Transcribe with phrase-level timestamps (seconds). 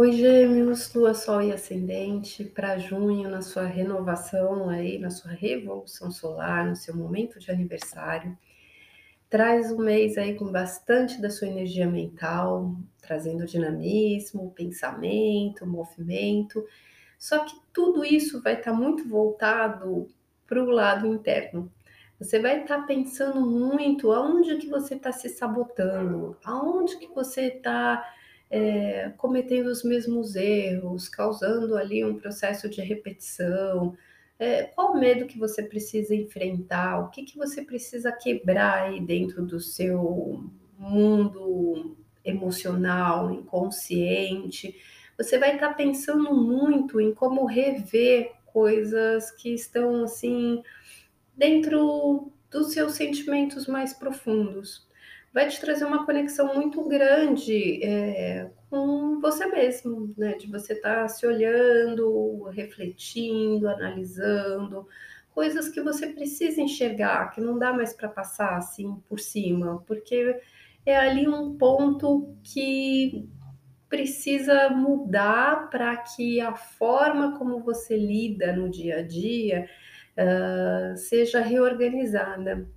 [0.00, 6.64] Vênus, Lua, Sol e Ascendente para junho, na sua renovação aí, na sua revolução solar,
[6.64, 8.38] no seu momento de aniversário.
[9.28, 16.64] Traz um mês aí com bastante da sua energia mental, trazendo dinamismo, pensamento, movimento.
[17.18, 20.06] Só que tudo isso vai estar tá muito voltado
[20.46, 21.72] para o lado interno.
[22.20, 27.48] Você vai estar tá pensando muito aonde que você está se sabotando, aonde que você
[27.48, 28.14] está
[28.50, 33.96] é, cometendo os mesmos erros, causando ali um processo de repetição.
[34.38, 37.00] É, qual o medo que você precisa enfrentar?
[37.00, 40.44] O que, que você precisa quebrar aí dentro do seu
[40.78, 44.76] mundo emocional, inconsciente?
[45.16, 50.62] Você vai estar pensando muito em como rever coisas que estão assim
[51.36, 54.87] dentro dos seus sentimentos mais profundos
[55.38, 60.32] vai te trazer uma conexão muito grande é, com você mesmo, né?
[60.32, 64.88] De você estar tá se olhando, refletindo, analisando,
[65.30, 70.40] coisas que você precisa enxergar, que não dá mais para passar assim por cima, porque
[70.84, 73.30] é ali um ponto que
[73.88, 79.68] precisa mudar para que a forma como você lida no dia a dia
[80.18, 82.68] uh, seja reorganizada,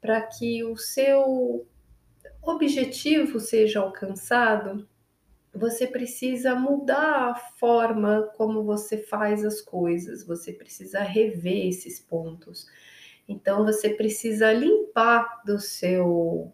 [0.00, 1.66] para que o seu
[2.50, 4.88] objetivo seja alcançado,
[5.52, 12.66] você precisa mudar a forma como você faz as coisas, você precisa rever esses pontos.
[13.28, 16.52] Então, você precisa limpar do seu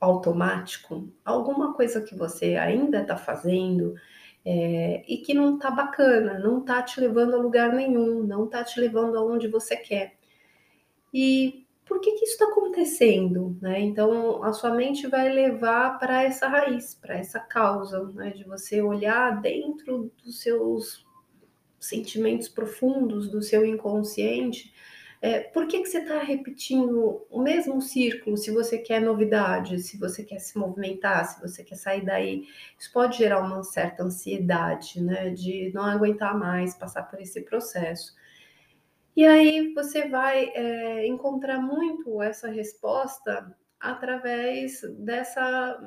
[0.00, 3.94] automático alguma coisa que você ainda está fazendo
[4.44, 8.64] é, e que não está bacana, não está te levando a lugar nenhum, não está
[8.64, 10.16] te levando aonde você quer.
[11.14, 13.56] E por que, que isso está acontecendo?
[13.60, 13.80] Né?
[13.80, 18.30] Então, a sua mente vai levar para essa raiz, para essa causa, né?
[18.30, 21.04] de você olhar dentro dos seus
[21.78, 24.72] sentimentos profundos, do seu inconsciente.
[25.20, 29.96] É, por que, que você está repetindo o mesmo círculo se você quer novidade, se
[29.96, 32.44] você quer se movimentar, se você quer sair daí?
[32.76, 35.30] Isso pode gerar uma certa ansiedade, né?
[35.30, 38.16] De não aguentar mais passar por esse processo.
[39.14, 45.80] E aí você vai é, encontrar muito essa resposta através dessa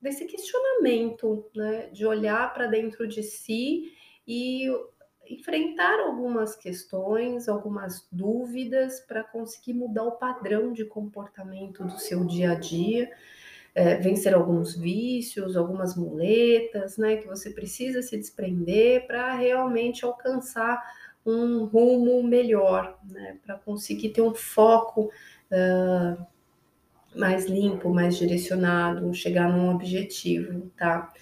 [0.00, 3.92] desse questionamento, né, de olhar para dentro de si
[4.26, 4.66] e
[5.28, 12.52] enfrentar algumas questões, algumas dúvidas para conseguir mudar o padrão de comportamento do seu dia
[12.52, 13.10] a dia,
[13.74, 20.82] é, vencer alguns vícios, algumas muletas, né, que você precisa se desprender para realmente alcançar
[21.24, 25.10] um rumo melhor, né, para conseguir ter um foco
[25.50, 26.26] uh,
[27.14, 31.12] mais limpo, mais direcionado, chegar num objetivo, tá?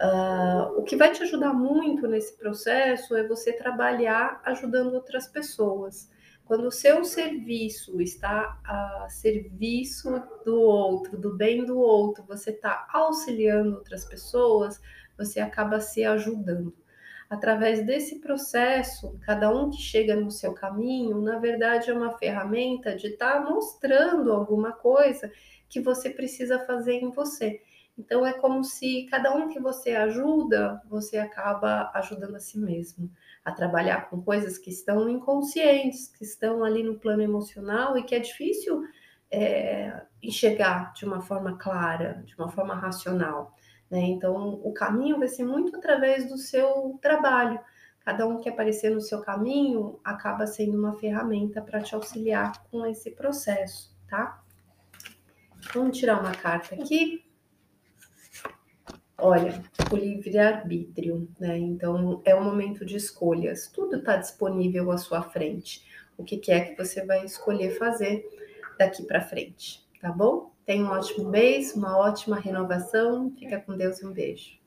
[0.00, 6.10] Uh, o que vai te ajudar muito nesse processo é você trabalhar ajudando outras pessoas.
[6.44, 12.86] Quando o seu serviço está a serviço do outro, do bem do outro, você está
[12.92, 14.80] auxiliando outras pessoas,
[15.16, 16.72] você acaba se ajudando
[17.28, 22.94] através desse processo, cada um que chega no seu caminho, na verdade é uma ferramenta
[22.94, 25.30] de estar tá mostrando alguma coisa
[25.68, 27.60] que você precisa fazer em você.
[27.98, 33.10] Então é como se cada um que você ajuda, você acaba ajudando a si mesmo
[33.44, 38.14] a trabalhar com coisas que estão inconscientes, que estão ali no plano emocional e que
[38.14, 38.82] é difícil
[39.30, 43.54] é, enxergar de uma forma clara, de uma forma racional.
[43.90, 44.00] Né?
[44.00, 47.60] Então, o caminho vai ser muito através do seu trabalho.
[48.00, 52.86] Cada um que aparecer no seu caminho acaba sendo uma ferramenta para te auxiliar com
[52.86, 54.42] esse processo, tá?
[55.74, 57.24] Vamos tirar uma carta aqui.
[59.18, 61.58] Olha, o livre-arbítrio, né?
[61.58, 63.66] Então, é um momento de escolhas.
[63.66, 65.84] Tudo está disponível à sua frente.
[66.16, 68.24] O que, que é que você vai escolher fazer
[68.78, 70.55] daqui para frente, tá bom?
[70.66, 73.32] Tenha um ótimo mês, uma ótima renovação.
[73.38, 74.58] Fica com Deus e um beijo.